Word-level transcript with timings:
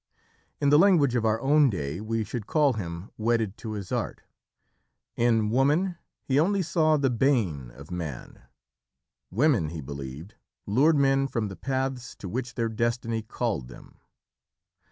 In 0.59 0.69
the 0.71 0.79
language 0.79 1.13
of 1.13 1.25
our 1.25 1.39
own 1.41 1.69
day, 1.69 2.01
we 2.01 2.23
should 2.23 2.47
call 2.47 2.73
him 2.73 3.11
"wedded 3.19 3.55
to 3.57 3.73
his 3.73 3.91
art." 3.91 4.23
In 5.15 5.51
woman 5.51 5.95
he 6.23 6.39
only 6.39 6.63
saw 6.63 6.97
the 6.97 7.11
bane 7.11 7.69
of 7.69 7.91
man. 7.91 8.41
Women, 9.29 9.69
he 9.69 9.79
believed, 9.79 10.33
lured 10.65 10.97
men 10.97 11.27
from 11.27 11.49
the 11.49 11.55
paths 11.55 12.15
to 12.15 12.27
which 12.27 12.55
their 12.55 12.67
destiny 12.67 13.21
called 13.21 13.67
them. 13.67 13.99